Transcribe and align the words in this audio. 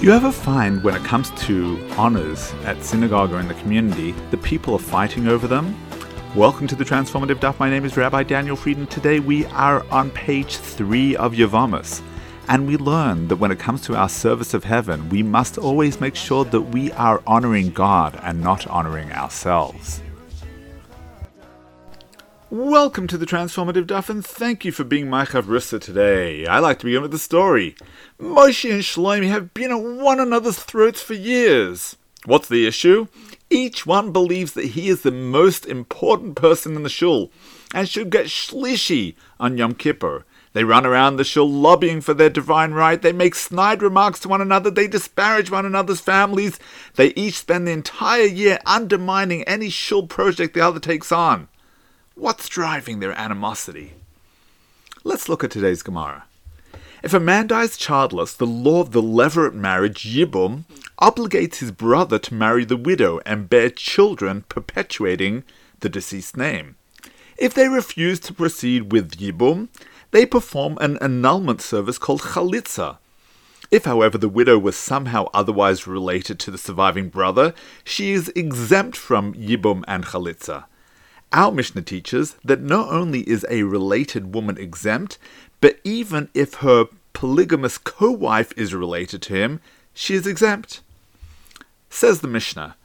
Do 0.00 0.06
you 0.06 0.12
ever 0.14 0.32
find 0.32 0.82
when 0.82 0.96
it 0.96 1.04
comes 1.04 1.30
to 1.42 1.78
honors 1.98 2.54
at 2.64 2.82
synagogue 2.82 3.34
or 3.34 3.38
in 3.38 3.48
the 3.48 3.54
community, 3.60 4.12
the 4.30 4.38
people 4.38 4.72
are 4.72 4.78
fighting 4.78 5.28
over 5.28 5.46
them? 5.46 5.76
Welcome 6.34 6.66
to 6.68 6.74
the 6.74 6.84
Transformative 6.84 7.34
Daf. 7.34 7.58
My 7.58 7.68
name 7.68 7.84
is 7.84 7.98
Rabbi 7.98 8.22
Daniel 8.22 8.56
Friedman. 8.56 8.86
Today 8.86 9.20
we 9.20 9.44
are 9.48 9.84
on 9.90 10.10
page 10.12 10.56
3 10.56 11.16
of 11.16 11.34
Yevamos. 11.34 12.00
And 12.48 12.66
we 12.66 12.78
learn 12.78 13.28
that 13.28 13.36
when 13.36 13.50
it 13.50 13.58
comes 13.58 13.82
to 13.82 13.94
our 13.94 14.08
service 14.08 14.54
of 14.54 14.64
heaven, 14.64 15.06
we 15.10 15.22
must 15.22 15.58
always 15.58 16.00
make 16.00 16.16
sure 16.16 16.46
that 16.46 16.62
we 16.62 16.90
are 16.92 17.22
honoring 17.26 17.68
God 17.68 18.18
and 18.22 18.40
not 18.40 18.66
honoring 18.68 19.12
ourselves. 19.12 20.00
Welcome 22.52 23.06
to 23.06 23.16
the 23.16 23.26
Transformative 23.26 23.86
Daf, 23.86 24.10
and 24.10 24.26
thank 24.26 24.64
you 24.64 24.72
for 24.72 24.82
being 24.82 25.08
my 25.08 25.24
Chavrusa 25.24 25.80
today. 25.80 26.44
I 26.46 26.58
like 26.58 26.80
to 26.80 26.86
begin 26.86 27.00
with 27.00 27.12
the 27.12 27.18
story. 27.20 27.76
Moshe 28.20 28.68
and 28.68 28.82
Shlomi 28.82 29.28
have 29.28 29.54
been 29.54 29.70
at 29.70 29.80
one 29.80 30.18
another's 30.18 30.58
throats 30.58 31.00
for 31.00 31.14
years. 31.14 31.94
What's 32.24 32.48
the 32.48 32.66
issue? 32.66 33.06
Each 33.50 33.86
one 33.86 34.10
believes 34.10 34.54
that 34.54 34.64
he 34.64 34.88
is 34.88 35.02
the 35.02 35.12
most 35.12 35.64
important 35.64 36.34
person 36.34 36.74
in 36.74 36.82
the 36.82 36.88
shul 36.88 37.30
and 37.72 37.88
should 37.88 38.10
get 38.10 38.26
shlishi 38.26 39.14
on 39.38 39.56
Yom 39.56 39.74
Kippur. 39.74 40.24
They 40.52 40.64
run 40.64 40.84
around 40.84 41.18
the 41.18 41.24
shul 41.24 41.48
lobbying 41.48 42.00
for 42.00 42.14
their 42.14 42.30
divine 42.30 42.72
right. 42.72 43.00
They 43.00 43.12
make 43.12 43.36
snide 43.36 43.80
remarks 43.80 44.18
to 44.20 44.28
one 44.28 44.40
another. 44.40 44.72
They 44.72 44.88
disparage 44.88 45.52
one 45.52 45.66
another's 45.66 46.00
families. 46.00 46.58
They 46.96 47.10
each 47.14 47.38
spend 47.38 47.68
the 47.68 47.72
entire 47.72 48.24
year 48.24 48.58
undermining 48.66 49.44
any 49.44 49.70
shul 49.70 50.08
project 50.08 50.54
the 50.54 50.62
other 50.62 50.80
takes 50.80 51.12
on. 51.12 51.46
What's 52.20 52.50
driving 52.50 53.00
their 53.00 53.18
animosity? 53.18 53.94
Let's 55.04 55.30
look 55.30 55.42
at 55.42 55.50
today's 55.50 55.82
Gemara. 55.82 56.24
If 57.02 57.14
a 57.14 57.18
man 57.18 57.46
dies 57.46 57.78
childless, 57.78 58.34
the 58.34 58.46
law 58.46 58.82
of 58.82 58.90
the 58.90 59.00
levirate 59.00 59.54
marriage, 59.54 60.04
Yibum, 60.04 60.64
obligates 61.00 61.60
his 61.60 61.70
brother 61.70 62.18
to 62.18 62.34
marry 62.34 62.66
the 62.66 62.76
widow 62.76 63.20
and 63.24 63.48
bear 63.48 63.70
children 63.70 64.44
perpetuating 64.50 65.44
the 65.80 65.88
deceased 65.88 66.36
name. 66.36 66.76
If 67.38 67.54
they 67.54 67.68
refuse 67.68 68.20
to 68.20 68.34
proceed 68.34 68.92
with 68.92 69.16
Yibum, 69.16 69.68
they 70.10 70.26
perform 70.26 70.76
an 70.78 70.98
annulment 70.98 71.62
service 71.62 71.96
called 71.96 72.20
Chalitza. 72.20 72.98
If, 73.70 73.86
however, 73.86 74.18
the 74.18 74.28
widow 74.28 74.58
was 74.58 74.76
somehow 74.76 75.28
otherwise 75.32 75.86
related 75.86 76.38
to 76.40 76.50
the 76.50 76.58
surviving 76.58 77.08
brother, 77.08 77.54
she 77.82 78.12
is 78.12 78.28
exempt 78.36 78.98
from 78.98 79.32
Yibum 79.32 79.84
and 79.88 80.04
Chalitza. 80.04 80.66
Our 81.32 81.52
Mishnah 81.52 81.82
teaches 81.82 82.34
that 82.44 82.60
not 82.60 82.88
only 82.88 83.20
is 83.20 83.46
a 83.48 83.62
related 83.62 84.34
woman 84.34 84.58
exempt, 84.58 85.16
but 85.60 85.78
even 85.84 86.28
if 86.34 86.54
her 86.54 86.86
polygamous 87.12 87.78
co 87.78 88.10
wife 88.10 88.52
is 88.56 88.74
related 88.74 89.22
to 89.22 89.34
him, 89.34 89.60
she 89.94 90.14
is 90.14 90.26
exempt. 90.26 90.80
Says 91.88 92.20
the 92.20 92.28
Mishnah 92.28 92.76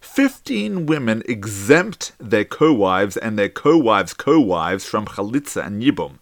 Fifteen 0.00 0.84
women 0.86 1.22
exempt 1.28 2.12
their 2.18 2.44
co 2.44 2.72
wives 2.72 3.16
and 3.16 3.38
their 3.38 3.48
co 3.48 3.78
wives' 3.78 4.14
co 4.14 4.40
wives 4.40 4.84
from 4.84 5.06
Chalitza 5.06 5.64
and 5.64 5.80
Yibum. 5.80 6.14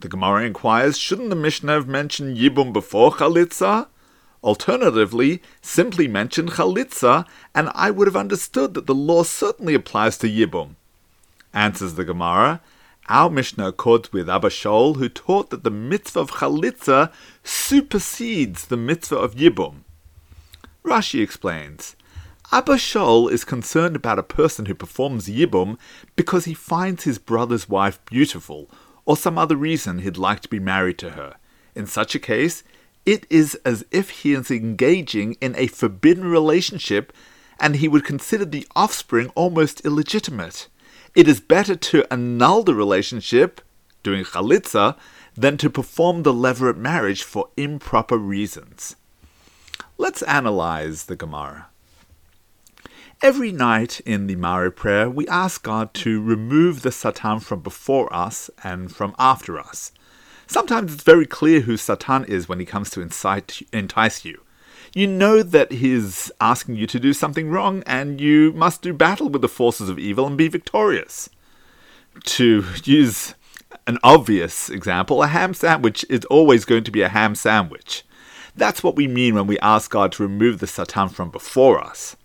The 0.00 0.10
Gemara 0.10 0.44
inquires 0.44 0.98
Shouldn't 0.98 1.30
the 1.30 1.36
Mishnah 1.36 1.72
have 1.72 1.88
mentioned 1.88 2.36
Yibum 2.36 2.70
before 2.70 3.12
Chalitza? 3.12 3.86
Alternatively, 4.42 5.40
simply 5.62 6.06
mention 6.06 6.48
Chalitza, 6.48 7.24
and 7.54 7.70
I 7.74 7.90
would 7.90 8.06
have 8.06 8.14
understood 8.14 8.74
that 8.74 8.86
the 8.86 8.94
law 8.94 9.22
certainly 9.22 9.72
applies 9.72 10.18
to 10.18 10.28
Yibum. 10.28 10.76
Answers 11.54 11.94
the 11.94 12.04
Gemara, 12.04 12.60
our 13.08 13.30
Mishnah 13.30 13.68
accords 13.68 14.12
with 14.12 14.28
Abba 14.28 14.48
Shaul, 14.48 14.96
who 14.96 15.08
taught 15.08 15.50
that 15.50 15.62
the 15.62 15.70
mitzvah 15.70 16.18
of 16.18 16.30
chalitza 16.32 17.12
supersedes 17.44 18.66
the 18.66 18.76
mitzvah 18.76 19.16
of 19.16 19.36
yibum. 19.36 19.84
Rashi 20.84 21.22
explains, 21.22 21.94
Abba 22.50 22.74
Shaul 22.74 23.30
is 23.30 23.44
concerned 23.44 23.94
about 23.94 24.18
a 24.18 24.24
person 24.24 24.66
who 24.66 24.74
performs 24.74 25.28
yibum 25.28 25.78
because 26.16 26.44
he 26.44 26.54
finds 26.54 27.04
his 27.04 27.18
brother's 27.18 27.68
wife 27.68 28.04
beautiful, 28.04 28.68
or 29.04 29.16
some 29.16 29.38
other 29.38 29.56
reason 29.56 30.00
he'd 30.00 30.16
like 30.16 30.40
to 30.40 30.48
be 30.48 30.58
married 30.58 30.98
to 30.98 31.10
her. 31.10 31.36
In 31.76 31.86
such 31.86 32.16
a 32.16 32.20
case, 32.20 32.64
it 33.06 33.26
is 33.30 33.54
as 33.64 33.84
if 33.92 34.10
he 34.10 34.32
is 34.32 34.50
engaging 34.50 35.34
in 35.40 35.54
a 35.56 35.68
forbidden 35.68 36.24
relationship 36.24 37.12
and 37.60 37.76
he 37.76 37.86
would 37.86 38.04
consider 38.04 38.44
the 38.44 38.66
offspring 38.74 39.30
almost 39.36 39.84
illegitimate 39.84 40.68
it 41.14 41.28
is 41.28 41.40
better 41.40 41.76
to 41.76 42.12
annul 42.12 42.62
the 42.62 42.74
relationship, 42.74 43.60
doing 44.02 44.24
chalitza, 44.24 44.96
than 45.36 45.56
to 45.58 45.70
perform 45.70 46.22
the 46.22 46.32
levirate 46.32 46.76
marriage 46.76 47.22
for 47.22 47.48
improper 47.56 48.18
reasons. 48.18 48.96
Let's 49.96 50.22
analyze 50.22 51.04
the 51.04 51.16
Gemara. 51.16 51.68
Every 53.22 53.52
night 53.52 54.00
in 54.00 54.26
the 54.26 54.36
Maariv 54.36 54.76
prayer, 54.76 55.08
we 55.08 55.26
ask 55.28 55.62
God 55.62 55.94
to 55.94 56.20
remove 56.20 56.82
the 56.82 56.92
Satan 56.92 57.40
from 57.40 57.60
before 57.60 58.12
us 58.14 58.50
and 58.62 58.94
from 58.94 59.14
after 59.18 59.58
us. 59.58 59.92
Sometimes 60.46 60.94
it's 60.94 61.04
very 61.04 61.26
clear 61.26 61.60
who 61.60 61.76
Satan 61.76 62.24
is 62.24 62.48
when 62.48 62.60
he 62.60 62.66
comes 62.66 62.90
to 62.90 63.00
incite, 63.00 63.62
entice 63.72 64.24
you 64.24 64.43
you 64.94 65.06
know 65.08 65.42
that 65.42 65.72
he's 65.72 66.30
asking 66.40 66.76
you 66.76 66.86
to 66.86 67.00
do 67.00 67.12
something 67.12 67.50
wrong, 67.50 67.82
and 67.84 68.20
you 68.20 68.52
must 68.52 68.82
do 68.82 68.92
battle 68.92 69.28
with 69.28 69.42
the 69.42 69.48
forces 69.48 69.88
of 69.88 69.98
evil 69.98 70.26
and 70.26 70.38
be 70.38 70.48
victorious. 70.48 71.28
To 72.24 72.64
use 72.84 73.34
an 73.86 73.98
obvious 74.04 74.70
example, 74.70 75.22
a 75.22 75.26
ham 75.26 75.52
sandwich 75.52 76.06
is 76.08 76.24
always 76.26 76.64
going 76.64 76.84
to 76.84 76.92
be 76.92 77.02
a 77.02 77.08
ham 77.08 77.34
sandwich. 77.34 78.04
That's 78.56 78.84
what 78.84 78.94
we 78.94 79.08
mean 79.08 79.34
when 79.34 79.48
we 79.48 79.58
ask 79.58 79.90
God 79.90 80.12
to 80.12 80.22
remove 80.22 80.60
the 80.60 80.68
Satan 80.68 81.08
from 81.08 81.30
before 81.30 81.82
us. 81.82 82.16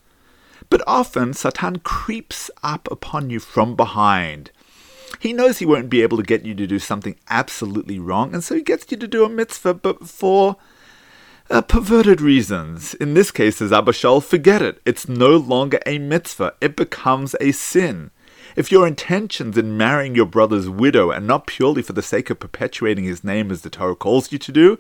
But 0.69 0.83
often, 0.85 1.33
Satan 1.33 1.79
creeps 1.79 2.51
up 2.61 2.87
upon 2.91 3.31
you 3.31 3.39
from 3.39 3.75
behind. 3.75 4.51
He 5.19 5.33
knows 5.33 5.57
he 5.57 5.65
won't 5.65 5.89
be 5.89 6.03
able 6.03 6.17
to 6.17 6.23
get 6.23 6.45
you 6.45 6.53
to 6.53 6.67
do 6.67 6.77
something 6.77 7.15
absolutely 7.29 7.97
wrong, 7.97 8.35
and 8.35 8.43
so 8.43 8.53
he 8.53 8.61
gets 8.61 8.91
you 8.91 8.97
to 8.97 9.07
do 9.07 9.25
a 9.25 9.29
mitzvah, 9.29 9.73
but 9.73 10.07
for 10.07 10.57
uh, 11.49 11.61
perverted 11.61 12.21
reasons. 12.21 12.93
In 12.95 13.13
this 13.13 13.31
case, 13.31 13.61
as 13.61 13.73
Abba 13.73 13.93
forget 13.93 14.61
it. 14.61 14.81
It's 14.85 15.09
no 15.09 15.35
longer 15.37 15.79
a 15.85 15.97
mitzvah. 15.97 16.53
It 16.61 16.75
becomes 16.75 17.35
a 17.41 17.51
sin. 17.51 18.11
If 18.55 18.71
your 18.71 18.87
intentions 18.87 19.57
in 19.57 19.77
marrying 19.77 20.15
your 20.15 20.25
brother's 20.25 20.69
widow 20.69 21.11
are 21.11 21.19
not 21.19 21.47
purely 21.47 21.81
for 21.81 21.93
the 21.93 22.01
sake 22.01 22.29
of 22.29 22.39
perpetuating 22.39 23.03
his 23.03 23.23
name 23.23 23.51
as 23.51 23.61
the 23.61 23.69
Torah 23.69 23.95
calls 23.95 24.31
you 24.31 24.37
to 24.39 24.51
do, 24.51 24.79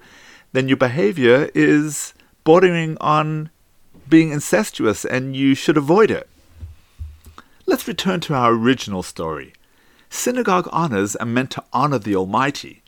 then 0.51 0.67
your 0.67 0.77
behavior 0.77 1.49
is 1.53 2.13
bordering 2.43 2.97
on 2.99 3.49
being 4.07 4.31
incestuous 4.31 5.05
and 5.05 5.35
you 5.35 5.53
should 5.53 5.77
avoid 5.77 6.09
it. 6.09 6.27
Let's 7.65 7.87
return 7.87 8.19
to 8.21 8.33
our 8.33 8.51
original 8.51 9.03
story. 9.03 9.53
Synagogue 10.09 10.67
honors 10.71 11.15
are 11.17 11.25
meant 11.25 11.51
to 11.51 11.63
honor 11.71 11.99
the 11.99 12.15
Almighty. 12.15 12.81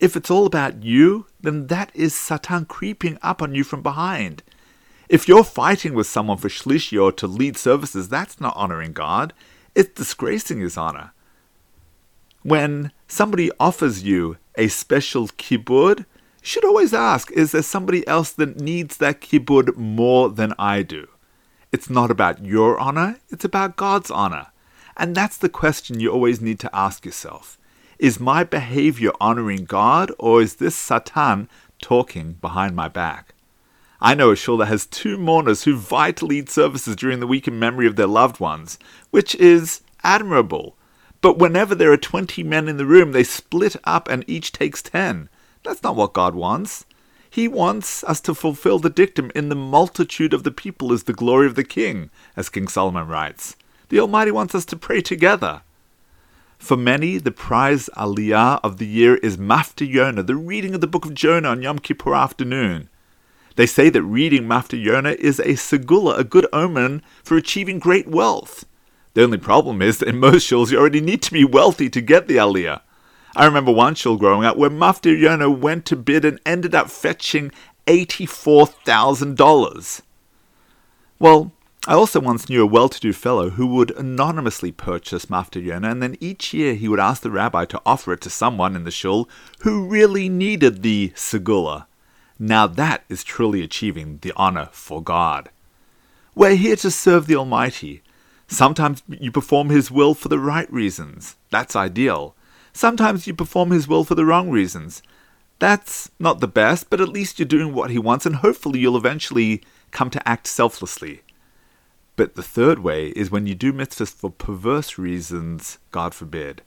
If 0.00 0.16
it's 0.16 0.30
all 0.30 0.46
about 0.46 0.82
you, 0.84 1.26
then 1.40 1.66
that 1.66 1.90
is 1.94 2.14
Satan 2.14 2.64
creeping 2.66 3.18
up 3.22 3.42
on 3.42 3.54
you 3.54 3.64
from 3.64 3.82
behind. 3.82 4.42
If 5.08 5.26
you're 5.26 5.44
fighting 5.44 5.94
with 5.94 6.06
someone 6.06 6.36
for 6.36 6.48
shlishi 6.48 7.02
or 7.02 7.10
to 7.12 7.26
lead 7.26 7.56
services, 7.56 8.08
that's 8.08 8.40
not 8.40 8.56
honoring 8.56 8.92
God. 8.92 9.32
It's 9.74 9.94
disgracing 9.94 10.60
His 10.60 10.76
honor. 10.76 11.12
When 12.42 12.92
somebody 13.08 13.50
offers 13.58 14.04
you 14.04 14.36
a 14.56 14.68
special 14.68 15.28
kibud, 15.28 16.00
you 16.00 16.04
should 16.42 16.64
always 16.64 16.94
ask, 16.94 17.32
is 17.32 17.52
there 17.52 17.62
somebody 17.62 18.06
else 18.06 18.30
that 18.32 18.60
needs 18.60 18.98
that 18.98 19.20
kibud 19.20 19.76
more 19.76 20.28
than 20.28 20.54
I 20.58 20.82
do? 20.82 21.08
It's 21.72 21.90
not 21.90 22.10
about 22.10 22.44
your 22.44 22.78
honor, 22.78 23.18
it's 23.30 23.44
about 23.44 23.76
God's 23.76 24.10
honor. 24.10 24.46
And 24.96 25.14
that's 25.14 25.36
the 25.36 25.48
question 25.48 26.00
you 26.00 26.10
always 26.10 26.40
need 26.40 26.58
to 26.60 26.74
ask 26.74 27.04
yourself. 27.04 27.57
Is 27.98 28.20
my 28.20 28.44
behavior 28.44 29.10
honoring 29.20 29.64
God, 29.64 30.12
or 30.20 30.40
is 30.40 30.56
this 30.56 30.76
Satan 30.76 31.48
talking 31.82 32.34
behind 32.34 32.76
my 32.76 32.86
back? 32.86 33.34
I 34.00 34.14
know 34.14 34.30
a 34.30 34.36
shul 34.36 34.58
that 34.58 34.66
has 34.66 34.86
two 34.86 35.18
mourners 35.18 35.64
who 35.64 35.76
vitally 35.76 36.36
lead 36.36 36.48
services 36.48 36.94
during 36.94 37.18
the 37.18 37.26
week 37.26 37.48
in 37.48 37.58
memory 37.58 37.88
of 37.88 37.96
their 37.96 38.06
loved 38.06 38.38
ones, 38.38 38.78
which 39.10 39.34
is 39.34 39.80
admirable. 40.04 40.76
But 41.20 41.38
whenever 41.38 41.74
there 41.74 41.90
are 41.90 41.96
20 41.96 42.44
men 42.44 42.68
in 42.68 42.76
the 42.76 42.86
room, 42.86 43.10
they 43.10 43.24
split 43.24 43.74
up 43.82 44.08
and 44.08 44.22
each 44.28 44.52
takes 44.52 44.80
10. 44.80 45.28
That's 45.64 45.82
not 45.82 45.96
what 45.96 46.12
God 46.12 46.36
wants. 46.36 46.86
He 47.28 47.48
wants 47.48 48.04
us 48.04 48.20
to 48.20 48.34
fulfill 48.34 48.78
the 48.78 48.90
dictum, 48.90 49.32
in 49.34 49.48
the 49.48 49.56
multitude 49.56 50.32
of 50.32 50.44
the 50.44 50.52
people 50.52 50.92
is 50.92 51.02
the 51.02 51.12
glory 51.12 51.48
of 51.48 51.56
the 51.56 51.64
king, 51.64 52.10
as 52.36 52.48
King 52.48 52.68
Solomon 52.68 53.08
writes. 53.08 53.56
The 53.88 53.98
Almighty 53.98 54.30
wants 54.30 54.54
us 54.54 54.64
to 54.66 54.76
pray 54.76 55.00
together. 55.00 55.62
For 56.58 56.76
many, 56.76 57.18
the 57.18 57.30
prize 57.30 57.88
aliyah 57.96 58.60
of 58.62 58.78
the 58.78 58.86
year 58.86 59.16
is 59.16 59.36
Maftir 59.36 59.88
Yonah, 59.88 60.24
the 60.24 60.36
reading 60.36 60.74
of 60.74 60.80
the 60.80 60.86
book 60.86 61.04
of 61.06 61.14
Jonah 61.14 61.50
on 61.50 61.62
Yom 61.62 61.78
Kippur 61.78 62.14
afternoon. 62.14 62.88
They 63.56 63.66
say 63.66 63.90
that 63.90 64.02
reading 64.02 64.42
Maftir 64.42 64.82
Yonah 64.82 65.16
is 65.18 65.38
a 65.38 65.54
segula, 65.54 66.18
a 66.18 66.24
good 66.24 66.46
omen 66.52 67.02
for 67.22 67.36
achieving 67.36 67.78
great 67.78 68.08
wealth. 68.08 68.64
The 69.14 69.22
only 69.22 69.38
problem 69.38 69.80
is 69.80 69.98
that 69.98 70.08
in 70.08 70.18
most 70.18 70.50
shuls 70.50 70.70
you 70.70 70.78
already 70.78 71.00
need 71.00 71.22
to 71.22 71.32
be 71.32 71.44
wealthy 71.44 71.88
to 71.90 72.00
get 72.00 72.28
the 72.28 72.36
aliyah. 72.36 72.80
I 73.36 73.46
remember 73.46 73.72
one 73.72 73.94
shul 73.94 74.16
growing 74.16 74.44
up 74.44 74.56
where 74.56 74.68
Maftir 74.68 75.16
Yonah 75.18 75.50
went 75.50 75.86
to 75.86 75.96
bid 75.96 76.24
and 76.24 76.40
ended 76.44 76.74
up 76.74 76.90
fetching 76.90 77.52
$84,000. 77.86 80.02
Well, 81.18 81.52
I 81.86 81.94
also 81.94 82.20
once 82.20 82.48
knew 82.48 82.62
a 82.62 82.66
well 82.66 82.88
to 82.88 83.00
do 83.00 83.12
fellow 83.12 83.50
who 83.50 83.66
would 83.68 83.92
anonymously 83.92 84.72
purchase 84.72 85.26
Maftir 85.26 85.74
and 85.74 86.02
then 86.02 86.16
each 86.20 86.52
year 86.52 86.74
he 86.74 86.88
would 86.88 87.00
ask 87.00 87.22
the 87.22 87.30
rabbi 87.30 87.64
to 87.66 87.80
offer 87.86 88.12
it 88.12 88.20
to 88.22 88.30
someone 88.30 88.76
in 88.76 88.84
the 88.84 88.90
shul 88.90 89.28
who 89.60 89.86
really 89.86 90.28
needed 90.28 90.82
the 90.82 91.12
segula. 91.14 91.86
Now 92.38 92.66
that 92.66 93.04
is 93.08 93.24
truly 93.24 93.62
achieving 93.62 94.18
the 94.22 94.32
honor 94.36 94.68
for 94.72 95.02
God. 95.02 95.50
We're 96.34 96.56
here 96.56 96.76
to 96.76 96.90
serve 96.90 97.26
the 97.26 97.36
Almighty. 97.36 98.02
Sometimes 98.48 99.02
you 99.08 99.30
perform 99.30 99.70
His 99.70 99.90
will 99.90 100.14
for 100.14 100.28
the 100.28 100.38
right 100.38 100.70
reasons. 100.72 101.36
That's 101.50 101.76
ideal. 101.76 102.34
Sometimes 102.72 103.26
you 103.26 103.34
perform 103.34 103.70
His 103.70 103.88
will 103.88 104.04
for 104.04 104.14
the 104.14 104.24
wrong 104.24 104.50
reasons. 104.50 105.02
That's 105.58 106.10
not 106.18 106.40
the 106.40 106.48
best, 106.48 106.90
but 106.90 107.00
at 107.00 107.08
least 107.08 107.38
you're 107.38 107.46
doing 107.46 107.74
what 107.74 107.90
He 107.90 107.98
wants, 107.98 108.24
and 108.24 108.36
hopefully 108.36 108.78
you'll 108.78 108.96
eventually 108.96 109.62
come 109.90 110.10
to 110.10 110.28
act 110.28 110.46
selflessly. 110.46 111.22
But 112.18 112.34
the 112.34 112.42
third 112.42 112.80
way 112.80 113.10
is 113.10 113.30
when 113.30 113.46
you 113.46 113.54
do 113.54 113.72
mitzvahs 113.72 114.12
for 114.12 114.28
perverse 114.28 114.98
reasons, 114.98 115.78
God 115.92 116.12
forbid. 116.12 116.62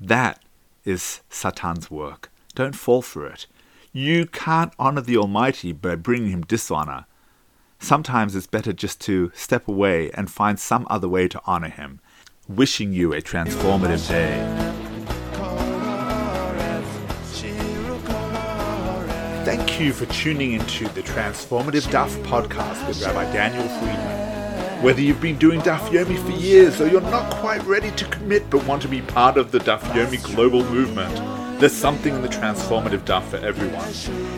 That 0.00 0.42
is 0.86 1.20
Satan's 1.28 1.90
work. 1.90 2.30
Don't 2.54 2.74
fall 2.74 3.02
for 3.02 3.26
it. 3.26 3.46
You 3.92 4.24
can't 4.24 4.72
honor 4.78 5.02
the 5.02 5.18
Almighty 5.18 5.72
by 5.72 5.96
bringing 5.96 6.30
him 6.30 6.46
dishonor. 6.46 7.04
Sometimes 7.78 8.34
it's 8.34 8.46
better 8.46 8.72
just 8.72 8.98
to 9.02 9.30
step 9.34 9.68
away 9.68 10.10
and 10.12 10.30
find 10.30 10.58
some 10.58 10.86
other 10.88 11.10
way 11.10 11.28
to 11.28 11.42
honor 11.44 11.68
him. 11.68 12.00
Wishing 12.48 12.94
you 12.94 13.12
a 13.12 13.20
transformative 13.20 14.08
day. 14.08 14.40
Thank 19.44 19.78
you 19.78 19.92
for 19.92 20.06
tuning 20.06 20.54
into 20.54 20.88
the 20.88 21.02
Transformative 21.02 21.86
Daf 21.92 22.08
podcast 22.24 22.88
with 22.88 23.02
Rabbi 23.04 23.30
Daniel 23.30 23.68
Friedman. 23.78 24.45
Whether 24.82 25.00
you've 25.00 25.22
been 25.22 25.38
doing 25.38 25.62
Daf 25.62 25.88
Yomi 25.88 26.22
for 26.22 26.38
years 26.38 26.82
or 26.82 26.86
you're 26.86 27.00
not 27.00 27.32
quite 27.32 27.64
ready 27.64 27.90
to 27.92 28.04
commit 28.06 28.48
but 28.50 28.64
want 28.66 28.82
to 28.82 28.88
be 28.88 29.00
part 29.00 29.38
of 29.38 29.50
the 29.50 29.58
Daf 29.58 29.80
Yomi 29.92 30.22
global 30.22 30.62
movement, 30.64 31.14
there's 31.58 31.72
something 31.72 32.14
in 32.14 32.20
the 32.20 32.28
transformative 32.28 33.00
daf 33.00 33.22
for 33.24 33.38
everyone. 33.38 33.88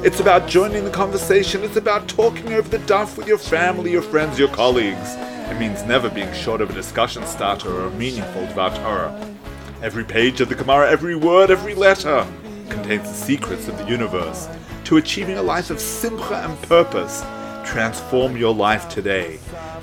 It's 0.05 0.21
about 0.21 0.49
joining 0.49 0.85
the 0.85 0.91
conversation, 0.91 1.65
it's 1.65 1.77
about 1.77 2.07
talking 2.07 2.53
over 2.53 2.69
the 2.69 2.79
daf 2.79 3.17
with 3.17 3.27
your 3.27 3.37
family, 3.37 3.91
your 3.91 4.03
friends, 4.03 4.39
your 4.39 4.49
colleagues. 4.49 5.17
It 5.51 5.59
means 5.59 5.83
never 5.83 6.09
being 6.09 6.33
short 6.33 6.61
of 6.61 6.71
a 6.71 6.73
discussion 6.73 7.27
starter 7.27 7.71
or 7.71 7.87
a 7.87 7.91
meaningful 7.91 8.47
Dvar 8.47 8.77
Torah. 8.77 9.37
Every 9.83 10.05
page 10.05 10.41
of 10.41 10.49
the 10.49 10.55
Gemara, 10.55 10.89
every 10.89 11.17
word, 11.17 11.51
every 11.51 11.75
letter 11.75 12.25
contains 12.69 13.09
the 13.09 13.15
secrets 13.15 13.67
of 13.67 13.77
the 13.77 13.85
universe. 13.87 14.49
To 14.85 14.99
achieving 14.99 15.37
a 15.37 15.43
life 15.43 15.71
of 15.71 15.81
simcha 15.81 16.37
and 16.37 16.63
purpose, 16.63 17.25
transform 17.65 18.37
your 18.37 18.55
life 18.55 18.89
today. 18.89 19.41